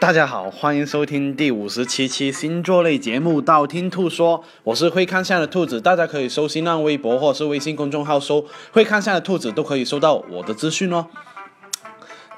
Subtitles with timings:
[0.00, 11.04] 大家好，欢迎收听第五十七期星座类节目《道听途说》，我是会看相的兔子，大家可以搜新浪微博或是微信公众号搜“会看相的兔子”，都可以收到我的资讯哦。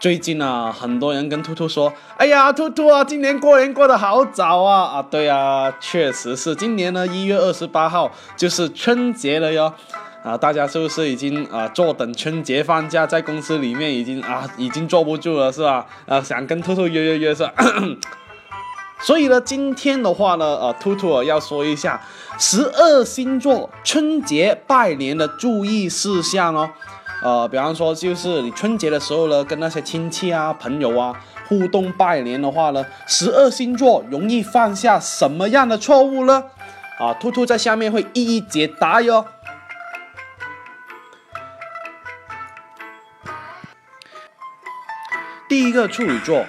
[0.00, 9.72] 最近啊，很多人跟兔兔说：“哎呀，兔兔啊，今年过年过得好早啊！”啊，对啊，确实是，今年呢一月二十八号就是春节了哟。
[10.22, 15.84] 啊，大家是不是已经啊坐等春节放假，在公司里面已经啊已经坐不住了是吧？
[16.06, 17.52] 啊，想跟兔兔约约约是吧？
[19.02, 22.00] 所以呢，今天的话呢，呃，兔兔要说一下
[22.38, 26.70] 十二星座春节拜年的注意事项哦。
[27.24, 31.12] 呃，比方说就是你春节的时候呢，跟那些亲戚啊、朋友啊
[31.48, 36.44] 互动拜年的话呢，十二星座容易犯下什么样的错误呢？
[37.00, 39.24] 啊，兔兔在下面会一一解答哟。
[45.52, 46.46] 第一个处女座，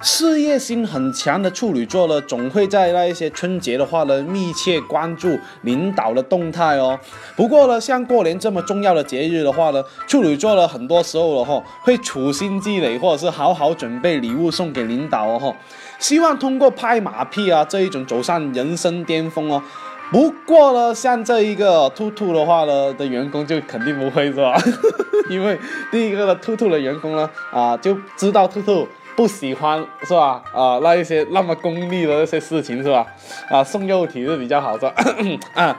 [0.00, 6.98] 事业心很强的处女座呢，总会在那一些春节的话呢，密切关注领导的动态哦。
[7.36, 15.54] 不过呢，像过年这么重要的节日的话呢，处女座呢，很多时候了哈，会处心积虑或者是好好准备礼物送给领导哦哈，
[15.98, 19.62] 希望通过拍马屁啊这一种走上人生巅峰哦。
[20.10, 24.56] 不过呢，像这一个兔兔的话呢，的员工就肯定不会是吧？
[25.28, 25.58] 因为
[25.90, 30.42] 第一个的兔兔的员工呢，啊，就知道兔兔不喜欢是吧？
[30.54, 33.06] 啊，那一些那么功利的那些事情是吧？
[33.50, 34.88] 啊，送肉体是比较好的。
[35.54, 35.76] 啊，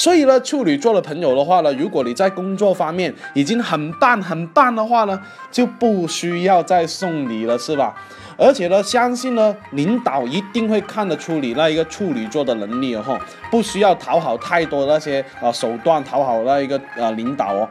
[0.00, 5.20] 所以呢，处女座的朋友的话呢，如果你在工作方面已经很棒很棒的话呢，
[5.50, 7.94] 就不需要再送礼了，是吧？
[8.38, 13.20] 而且呢，相信呢，领导一定会看得出你那一个处女座的能力哦，
[13.50, 17.68] 不需要讨好太多那些啊手段讨好那一个啊领导哦。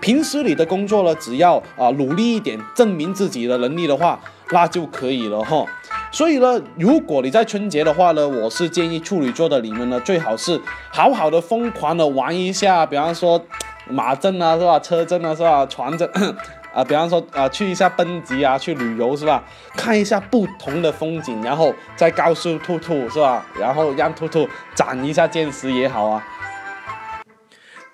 [0.00, 4.18] 平时你的工作呢，只要啊努力一点，证明自己的能力的话，
[4.50, 5.66] 那就可以了哈。
[6.12, 13.44] 所以呢，如果你在春节的话呢，我是建议处女座的你们呢，最好是好好的疯狂的玩一下，比方说
[13.88, 14.78] 马震啊，是吧？
[14.80, 15.66] 车震啊，是吧？
[15.66, 16.08] 船震。
[16.72, 19.42] 啊，比方说啊，去一下奔吉啊，去旅游是吧？
[19.74, 23.46] 看一下不同的风景，然后再告诉兔兔是吧？
[23.58, 26.26] 然后让兔兔长一下见识也好啊。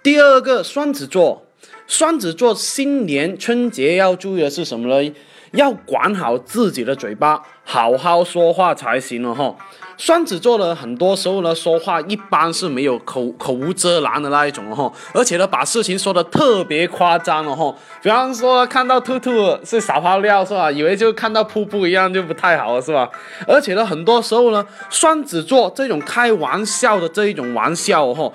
[0.03, 1.47] 第二个双子座，
[1.87, 5.15] 双子座新年春节要注意的是什么呢？
[5.53, 9.55] 要管好自己的嘴巴，好好说话才行了哈。
[9.97, 17.75] 双子座呢，很多时候呢说话一般是没有口口无遮拦的那一种哈，而且呢把事情说的特别夸张了哈。
[18.03, 20.71] 比方说看到兔兔是撒泡尿是吧？
[20.71, 23.09] 以为就看到瀑布一样就不太好了是吧？
[23.49, 28.31] 而且呢很多时候呢，双子座这种开玩笑的这一种玩笑哈，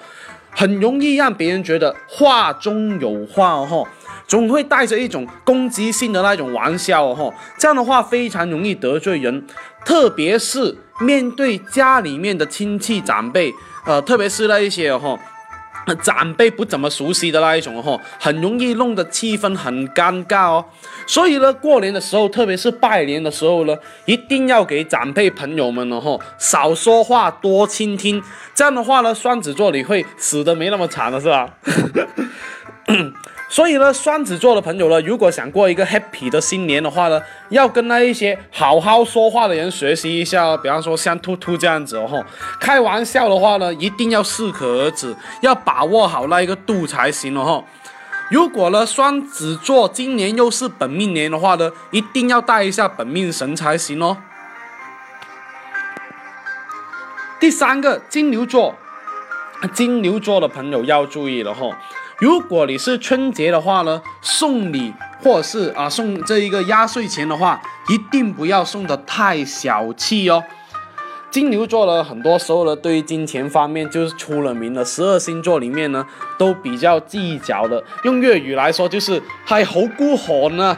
[0.57, 3.83] 很容易让别人觉得话中有话哈。
[4.27, 9.45] 总会带着一种攻击性的那种玩笑哦，这样的话非常容易得罪人，
[9.85, 13.53] 特别是面对家里面的亲戚长辈，
[13.85, 15.17] 呃，特别是那一些哈，
[15.95, 20.65] 长辈不怎么熟悉的那一种哦，很容易弄得气氛很尴尬哦。
[21.05, 23.75] 所以呢，过年的时候，特别是拜年的时候呢，
[24.05, 28.21] 一定要给长辈朋友们呢哈，少说话，多倾听，
[28.53, 31.49] 这样的话呢，双子座你会死的没那么惨了，是吧？
[33.49, 40.57] 所以呢，双子座的朋友呢，如果想过一个 happy 的新年的话呢，要跟那一些好好说话的人学习一下。
[40.57, 42.25] 比方说像兔兔这样子哦，
[42.59, 47.63] 开玩笑的话呢，一定要适可而止，要把握好那一个度才行哦。
[48.29, 54.17] 如果呢，双子座今年又是本命年的话呢，一定要带一下本命神才行哦。
[57.39, 58.75] 第三个，金牛座，
[59.73, 61.67] 金牛座的朋友要注意了哈。
[62.19, 64.91] 如果你是春节的话呢，送礼
[65.21, 70.43] 或是啊送这一个压岁钱的话，一定不要送的太小气哦。
[71.29, 76.03] 金牛座呢，很多时候呢，对于金钱方面就是出了名的，十二星座里面呢
[76.39, 77.83] 都比较计较的。
[78.03, 80.75] 用粤语来说就是还好孤寒呢。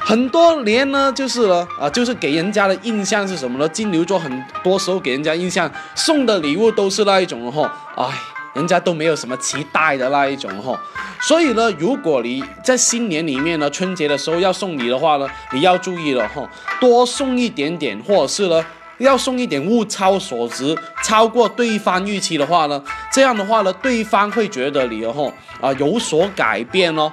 [0.00, 3.68] 很多年呢，就是呢啊，就是给人家的印象是什么呢？
[3.68, 8.33] 金牛座很多时候给人家印象送的礼物都是那一种哈，哎。
[8.54, 10.80] 人家都没有什么期待的那一种哈，
[11.20, 16.48] 所以呢，如果你在新年里面呢，春节的时候要送礼的话呢，你要注意了哈，
[16.80, 18.64] 多送一点点，或者是呢，
[18.98, 27.12] 要送一点物超所值，超过对方预期的话呢，这样的话呢，对方会觉得你哈啊有所改变哦。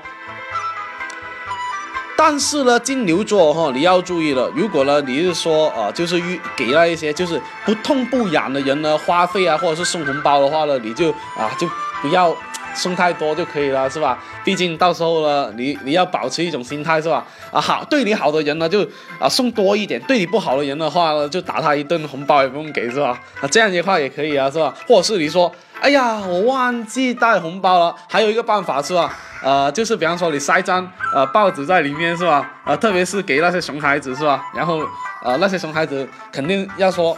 [2.24, 4.48] 但是呢，金牛座哈，你要注意了。
[4.56, 11.68] 如果呢，你是说啊，就是遇给那一些就是不痛不痒的人呢花费啊，或者是送红包的话呢，你就啊就
[12.00, 12.32] 不要
[12.74, 14.18] 送太多就可以了，是吧？
[14.44, 17.26] 毕竟到时候呢，你你要保持一种心态，是吧？
[17.52, 18.88] 啊，好，对你好的人呢，就
[19.20, 23.20] 啊送多一点；对你不好的人的话呢，就打他一顿红包也不用给，是吧？
[23.42, 24.74] 啊，这样的话也可以啊，是吧？
[24.88, 29.18] 或者是你说，哎呀，我忘记带红包了，还有一个办法是吧？
[29.44, 32.50] 呃，就是比方说你塞张呃报纸在里面，是吧？
[32.64, 34.46] 啊，特别是给那些熊孩子，是吧？
[34.54, 34.82] 然后
[35.24, 37.18] 呃那些熊孩子肯定要说。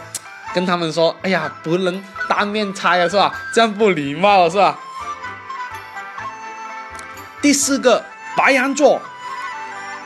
[0.54, 3.32] 跟他们说，哎呀，不能当面拆啊，是吧？
[3.52, 4.78] 这样不礼貌，是吧？
[7.44, 8.02] 第四个，
[8.34, 8.98] 白羊座，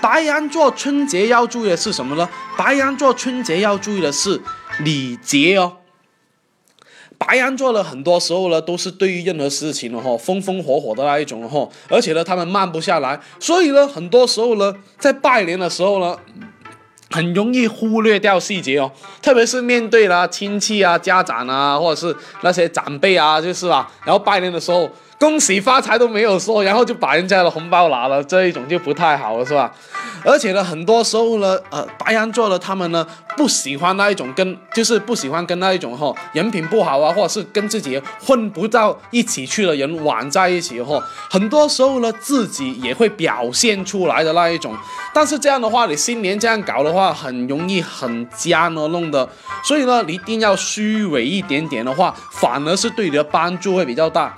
[0.01, 2.29] 白羊座春节要注意的是什么呢？
[2.57, 4.43] 白羊座春节要注意的是
[4.81, 5.77] 礼节哦。
[7.17, 16.19] 白羊座呢，很多时候呢，都是对于任何事情的哈，风风火火的那一种哈，而且呢，他们慢不下来，所以呢，很多时候呢，在拜年的时候呢。
[17.11, 18.93] 很容易忽略掉细节哦，
[19.23, 23.91] 特别是面对了亲戚啊、家长啊，或者是那些长辈啊，就是吧。
[24.05, 24.91] 然后拜年的时候。
[25.19, 29.73] 恭喜发财都没有说，然后就把人家的红包拿了，这一种就不太好了，是吧？
[30.25, 33.05] 而且呢，很多时候呢，呃，白羊座的他们呢，
[33.37, 41.03] 不喜欢那一种跟，就是不喜欢跟那一种哈人品不好啊，或者是跟自己混不到一起去的人玩在一起哈。
[41.29, 44.77] 很多时候呢，自己也会表现出来的那一种。
[45.13, 49.29] 但是这样的话，你新年这样搞的话，很容易很僵哦，弄的。
[49.65, 54.37] 所以呢，你一定要虚伪一点点的话，反而是对你的帮助会比较大。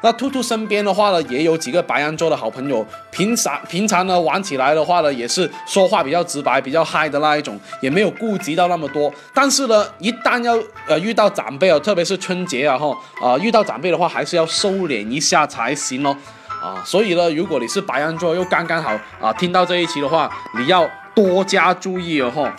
[0.00, 9.12] 那兔兔身边的话呢，也有几个白羊座的好朋友，平常平常呢玩起来的话呢，也是说话比较直白、比较嗨的那一种，也没有顾及到那么多。
[9.34, 10.56] 但是呢，一旦要
[10.86, 16.16] 呃遇到长辈啊，特别是春节啊哈啊遇到长辈的话，还是要收敛一下才行哦
[16.62, 16.80] 啊。
[16.84, 22.54] 所以呢，如果你是白羊座，又刚刚好啊听到这一期的话，你要多加注意哦哈。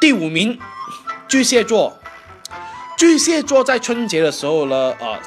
[0.00, 0.58] 第五名，
[1.28, 1.98] 巨蟹座。
[2.96, 5.18] 巨蟹座在春节的时候呢，呃，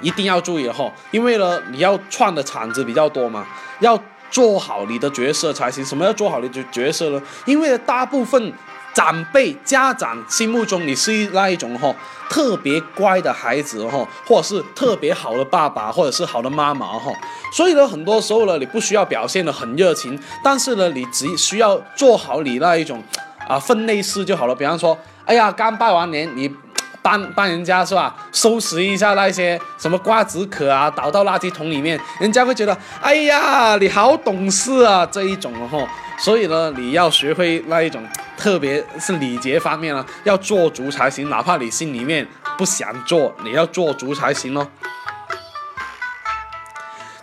[0.00, 3.44] 一定要注意哈，因为呢，你要串的场子比较多嘛，
[3.80, 3.98] 要
[4.30, 5.84] 做好你的角色才行。
[5.84, 7.20] 什么要做好你的角色呢？
[7.44, 8.52] 因为大部分
[8.94, 11.92] 长辈、家长心目中你是那一种哈
[12.30, 17.12] 特别乖的孩子哈，或者是特别好的爸爸，或者是好的妈妈哈。
[17.52, 23.02] 所以呢，很多时候呢，你不需要表现的很热情，但是呢，你只需要做好你那一种
[23.48, 24.54] 啊分内事就好了。
[24.54, 26.48] 比方说，哎呀，刚拜完年，你。
[27.06, 28.12] 帮帮人家是吧？
[28.32, 35.86] 收拾一下那些什么瓜子壳啊，倒到垃圾桶里面，人家会觉得，哎呀，你好懂事啊这一种哦。
[36.18, 38.04] 所以呢，你要学会那一种，
[38.36, 41.30] 特别是礼节方面呢，要做足才行。
[41.30, 42.26] 哪怕你心里面
[42.58, 44.66] 不想做，你要做足才行哦。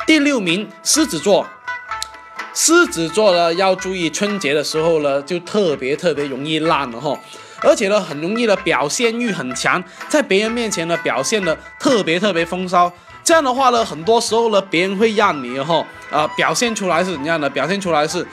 [0.07, 1.45] 第六名，狮子座。
[2.53, 7.19] 狮子座呢，要注意春节的时候呢，就特别特别容易烂了哈。
[7.63, 12.91] 而且呢，很容易的表现欲很强，在别人面前呢表现的特别特别风骚。
[13.23, 17.49] 这样的话呢，很多时候呢，别人会让你哈啊表现出来是怎样的？
[17.49, 18.27] 表现出来是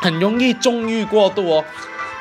[0.00, 1.64] 很容易纵欲过度哦。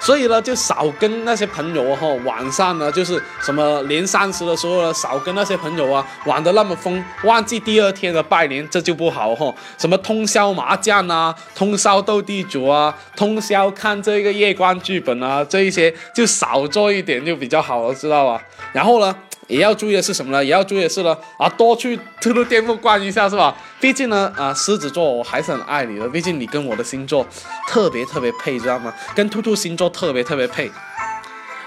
[0.05, 9.51] 所以呢，就少跟那些朋友哈，晚上呢就是什么年三十的时候呢，少跟那些朋友啊玩的那么疯，忘记第二天的拜年，这就不好哈。
[9.79, 18.39] 什么通宵麻将啊，通宵斗地主啊，通宵看这个夜光剧本啊，这一些就少做一点就比较好了，知道吧？
[18.73, 19.15] 然后呢？
[19.47, 20.43] 也要注意的是什么呢？
[20.43, 23.55] 也要注意的是呢，啊，多去兔兔店铺逛一下，是吧？
[23.79, 27.25] 毕竟呢，啊，狮子座我还是很爱你的，毕竟你跟我的星座
[27.67, 28.91] 特别特别配，知道吗？
[29.13, 30.71] 跟兔兔星座特别特别配。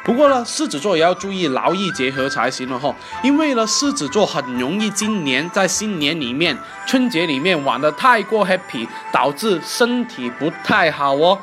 [0.04, 11.38] 不过呢，狮子座也要注意劳逸结合才行了哈，因为呢，狮子座很容易今年在新年里面、春节里面玩的太过 happy，导致身体不太好哦。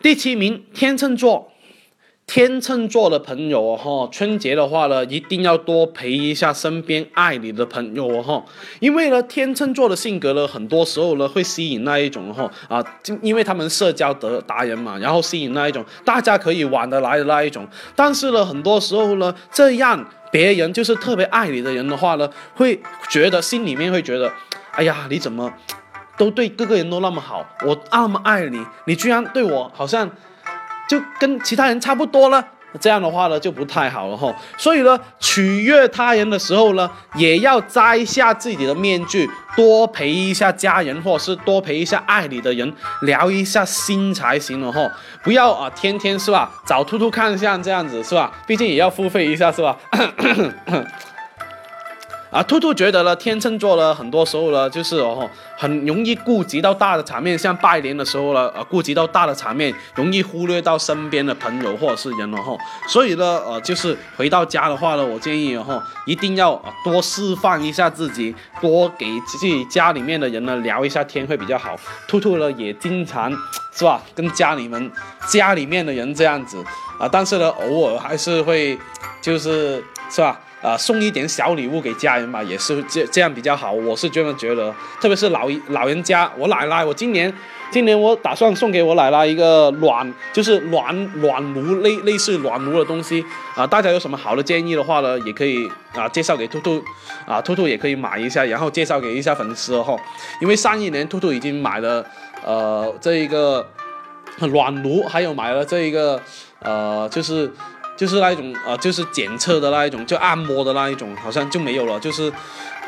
[0.00, 1.50] 第七名，天秤座。
[2.28, 8.44] 天秤座的朋友哈，春节的话呢，一定要多陪一下身边爱你的朋友哈，
[8.80, 17.66] 因为呢，天秤座的性格呢，很多时候呢会吸引那一种哈啊，就因为他们社交的达人嘛，然后吸引那一种大家可以玩得来的那一种，
[17.96, 24.30] 但是呢，很多时候呢，这样别人就是特别爱你的人的话呢，会觉得心里面会觉得，
[24.72, 25.50] 哎呀，你怎么
[26.18, 30.10] 都对各个人都那么好，我那么爱你，你居然对我好像。
[30.88, 32.44] 就跟其他人差不多了，
[32.80, 34.34] 这样的话呢就不太好了哈。
[34.56, 44.80] 所以呢，取悦他人的时候呢，也要摘下自己的面具，多陪一下家人，或是多陪一下爱你的人，聊一下心才行了哈。
[45.22, 48.32] 不要啊，天天是吧，找兔兔看相这样子是吧？
[48.46, 49.76] 毕竟也要付费一下是吧？
[52.30, 62.54] 啊，兔兔觉得呢，天秤座呢，很多时候呢，就是哦，很容易顾及到大的场面，像拜年的时候呢，呃，顾及到大的场面，容易忽略到身边的朋友或者是人了哈。
[62.86, 71.74] 所以呢，呃，就是回到家的话呢，我建议哈，一定要多释放一下自己，多给自己家里面的人呢聊一下天会比较好。
[72.06, 73.32] 兔兔呢也经常
[73.72, 74.90] 是吧，跟家里面
[75.26, 76.62] 家里面的人这样子
[77.00, 78.78] 啊，但是呢，偶尔还是会
[79.22, 80.38] 就是是吧？
[80.60, 83.72] 啊，送一点小礼物给家人吧，也是这这样比较好。
[83.72, 87.32] 我是这么觉得，特别是老老人家，我奶奶，我今年，
[87.70, 93.24] 今年我打算送给我奶奶一个暖，就是暖暖炉类类似暖炉的东西
[93.54, 93.64] 啊。
[93.64, 96.82] 大家有什么好的建议的话呢，也可以啊介绍给兔兔，
[97.24, 99.96] 啊兔兔也可以买一下，然后介绍给一下粉丝哈。
[100.40, 102.04] 因为上一年兔兔已经买了
[102.44, 103.64] 呃这一个
[104.40, 106.20] 暖炉，还有买了这一个
[106.58, 107.48] 呃就是。
[107.98, 112.32] 就是那一种啊，就是检测的那一种，就按摩的那一种，好像就没有了，就是，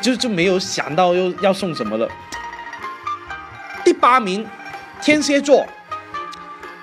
[0.01, 2.07] 就就没有想到又要送什么了。
[3.83, 4.47] 第八名，
[5.01, 5.65] 天蝎座。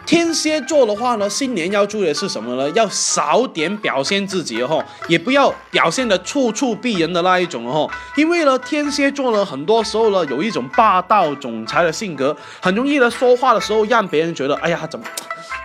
[0.04, 2.70] 天蝎座的话呢，新年要注意的是什么呢？
[2.70, 7.90] 要少点表现自己哦，也不要表现的处处避人的那一种哦。
[8.16, 15.04] 因为呢，天蝎座呢，很多时候呢，有一种霸道总裁的性格，很容易呢，说话的时候让别人觉得，哎呀，怎么？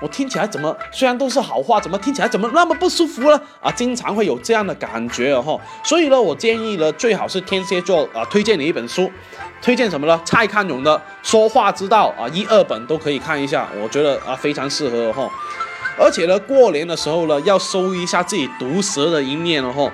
[0.03, 3.41] 我听起来怎么虽然都是好话，怎么听起来怎么那么不舒服呢？
[3.62, 5.57] 啊，经常会有这样的感觉哈。
[5.81, 9.10] 所以呢，我建议呢，最好是天蝎座啊，推荐你一本书，
[9.62, 10.19] 推荐什么呢？
[10.25, 15.29] 蔡康永的《说话之道》啊，一二本都可以看一下，我觉得啊非常适合哈。
[15.98, 19.89] 而且呢，过年的时候呢，要收一下自己毒舌的一面了哈。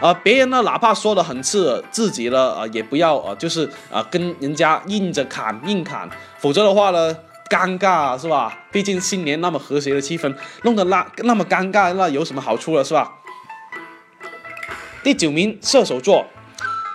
[0.00, 7.16] 啊，别人呢哪怕说的很刺耳，自己呢啊也不要啊，就是啊跟人家硬着砍硬砍，否则的话呢。
[7.52, 8.58] 尴尬是吧？
[8.70, 13.12] 毕竟新年那么和谐的气氛，弄得那那么尴尬，那有什么好处了是吧？
[15.02, 16.24] 第九名，射手座，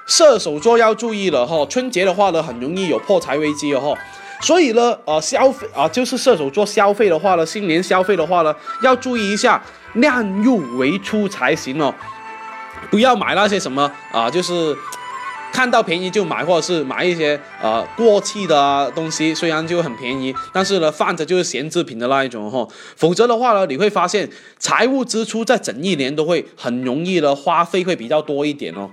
[0.08, 4.02] 射手座要注意了哈，春节的话呢，很容易有破财危机哦哈，
[4.42, 9.62] 所以呢，呃，消费啊，就是射手座消费的话呢，新年消费的话呢，要注意一下，
[9.94, 11.94] 量入为出才行哦，
[12.90, 14.76] 不要买那些什么啊，就是。
[15.58, 22.68] 看到便宜就买，或者是买一些呃过气的东西，虽然就很便宜，但是呢放着就是闲置品的那一种哈。
[22.96, 28.92] 否则的话呢，你会发现财务支出在整一年都会很容易的花费会比较多一点哦。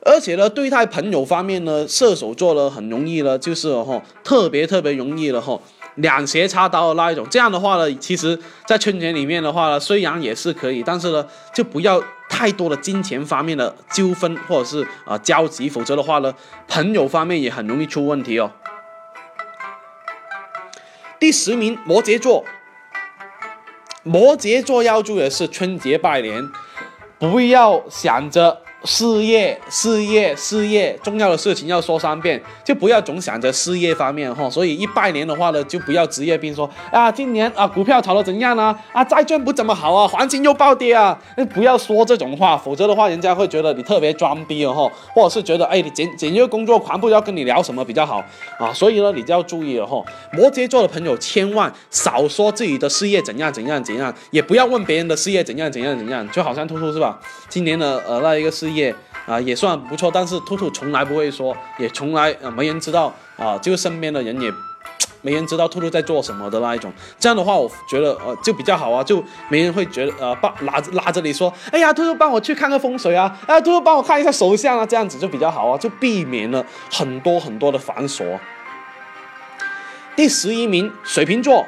[0.00, 5.60] 而且呢，对待朋友方面呢，射手座呢很容易呢就是哈特别特别容易了哈。
[5.96, 16.34] 两斜插刀的那一种，这样的话呢，其实，在春节里面的话呢，虽然也是可以，但是呢，就不要太多的金钱方面的纠纷或者是啊交集，否则的话呢，
[16.66, 18.50] 朋友方面也很容易出问题哦。
[21.20, 22.44] 第十名，摩羯座。
[24.02, 26.50] 摩羯座要注意的是，春节拜年，
[27.18, 28.63] 不要想着。
[28.84, 34.48] 事业，事业，事业，重要的事情要说三遍，就不要总想着事业方面哈。
[34.50, 38.78] 所以一拜年的话呢，就不要职业病说啊，今年啊股票炒得怎样呢？
[38.92, 48.22] 啊债券不怎么好啊，黄金又暴跌啊，那不要说这种话，否则的话人家会觉得你特别装逼哦哈，或者是觉得哎你简简约工作狂，不知道跟你聊什么比较好
[48.58, 48.70] 啊。
[48.74, 50.04] 所以呢，你就要注意了哈。
[50.32, 57.18] 摩羯座的朋友千万少说自己的事业怎样怎样怎样，也不要问别人的事业怎样怎样怎样，就好像兔兔是吧？
[57.48, 58.73] 今年的呃那一个事业。
[58.74, 58.94] 业
[59.26, 64.52] 啊也算不错，但是兔兔从来不会说，也从来啊没人知道啊，就身边的人也
[65.22, 66.92] 没人知道兔兔在做什么的那一种。
[67.18, 78.38] 这样的话，我觉得呃就比较好啊，就没人会觉得呃帮拉拉着你说，哎呀，兔兔帮我去看个风水啊，哎，兔兔帮我看一下手相啊，这样子就比较好啊，就避免了很多很多的繁琐。
[80.14, 81.66] 第十一名，水瓶座，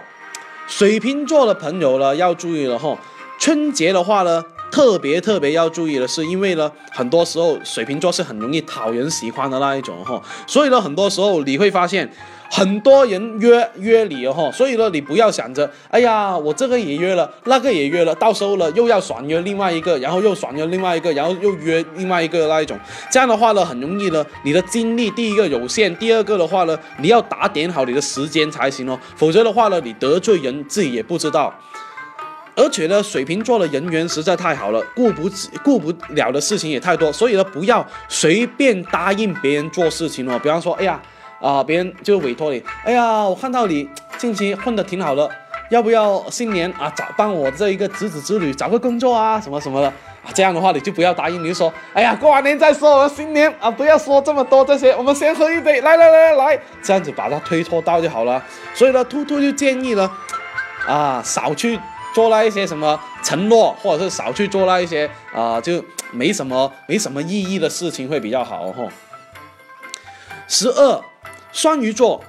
[0.66, 2.98] 水瓶座的朋友呢要注意了哈，
[3.38, 4.44] 春节的话呢。
[4.70, 12.10] 特别特别要注意的是，因为呢，很多时候水瓶座是很容易讨人喜欢的那一种哈，所以呢，很多时候你会发现
[12.50, 22.78] 很多人约约你哦所以呢，你不要想着，哎呀，我这个也约了，那个也约了，到时候呢又要爽约另外一个，然后又爽约另外一个，然后又约另外一个那一种，
[23.10, 31.52] 这样的话呢，很容易呢，你的精力第一个有限，第二个的话呢，你要打点好你的时间才行哦，否则的话呢，你得罪人自己也不知道。
[32.56, 35.30] 而且呢，水瓶座的人缘实在太好了，顾不
[35.62, 40.40] 顾不了的事情也太多，所以呢，不要随便答应别人做事情哦。
[40.42, 40.98] 比方说，哎呀，
[41.38, 43.86] 啊，别人就委托你，哎呀，我看到你
[44.16, 45.30] 近期混得挺好的，
[45.68, 49.88] 要不要新年啊找帮我这一个侄子之女找个工作啊，什么什么的
[50.24, 50.32] 啊？
[50.32, 58.42] 这样的话你就不要答应，你就说，哎呀，过完年再说，我们新年啊，不要说这么多这些，我们先喝一杯，来来来来，这样子把它推脱到就好了。
[58.72, 60.10] 所以呢，兔兔就建议呢，
[60.88, 61.78] 啊，少去。
[62.16, 68.88] 做那一些什么承诺，或者是少去做那一些啊，就没什么没什么意义的事情会比较好哦。
[70.48, 71.04] 十二，
[71.52, 72.24] 双鱼座。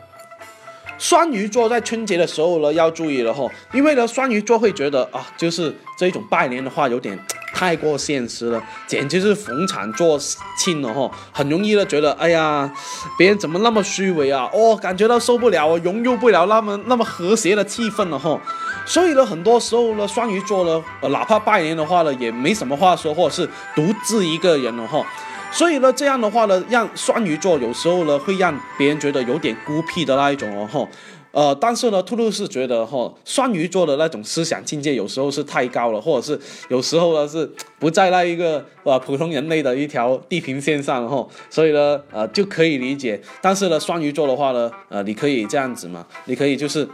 [0.98, 7.18] 双鱼座在春节的时候呢，要注意了哈，因为呢，双鱼座会觉得啊，就是这种拜年的话有点
[7.54, 10.20] 太过现实了，简直是逢场作
[10.58, 12.70] 庆了哈，很容易的觉得，哎呀，
[13.18, 14.50] 别人怎么那么虚伪啊？
[14.52, 18.42] 哦，感觉到受不了哦，融入不了那么那么和谐的气氛了哈。
[18.88, 25.06] 所以呢，很多时候呢，双鱼座呢，呃，哪怕拜年的话呢，也没什么话说，或者是独自一个人了哈。
[25.52, 30.88] 所以呢，这样的话呢，让双鱼座有时候呢，会让别人觉得有点孤僻的那一种哦，哈，
[31.32, 36.40] 呃，但是呢，兔兔是觉得哈，双鱼座的那种思想境界有时候是太高了，或者是
[36.70, 43.20] 有时候呢是不在那一个呃普通人类的一条地平线上哈，所以呢，呃，就可以理解。
[43.42, 46.88] 但是呢，双鱼座的话呢，呃，你可以这样子嘛，你可以就是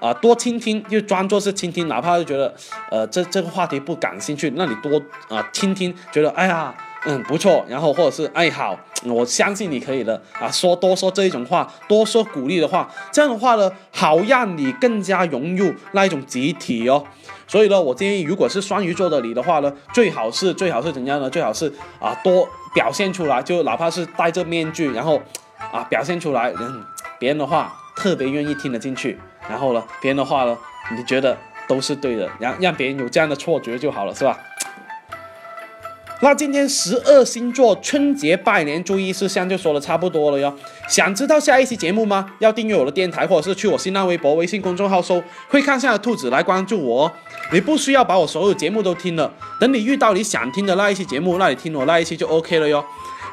[0.00, 2.54] 啊，多倾听，就装作是倾听，哪怕是觉得
[2.90, 6.74] 呃这这个话题不感兴趣，那你多啊倾听，觉得哎呀。
[7.06, 7.64] 嗯，不错。
[7.66, 10.50] 然后或者是哎好，我相信你可以的啊。
[10.50, 17.02] 说多说这一种话，多说鼓励的话，这样的话呢，好让你更加融入那一种集体哦。
[17.48, 21.30] 所以呢，我建议，如果是双鱼座的你的话呢，最好是最好是怎样呢？
[21.30, 25.18] 最好是啊，多表现出来，就哪怕是戴着面具，然后
[25.72, 26.84] 啊表现出来，嗯，
[27.18, 29.18] 别人的话特别愿意听得进去。
[29.50, 30.56] 然后呢，别人的话呢，
[30.96, 34.38] 你觉得都是对的，让让别人有这样的错觉就好了，是吧？
[36.22, 40.54] 那今天十二星座春节拜年注意事项就说的差不多了哟。
[40.86, 42.30] 想知道下一期节目吗？
[42.40, 47.12] 要订阅我的电台，或者是去我新浪微博、微信公众号搜“会看相的兔子”来关注我哦。
[47.52, 52.84] 你不需要把我所有节目都听了，等你遇到你想听的那一期节目，那你听我那一期就 OK 了哟。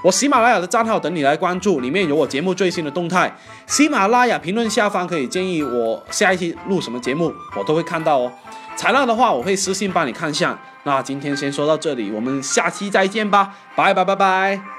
[0.03, 3.35] 我喜马拉雅的账号等你来关注，里面有我节目最新的动态。
[3.65, 8.31] 喜马拉雅评论下方可以建议我下一期录什么节目，我都会看到哦。
[8.75, 10.57] 材料的话，我会私信帮你看一下。
[10.83, 14.76] 那今天先说到这里，我们下期再见吧，拜拜拜拜。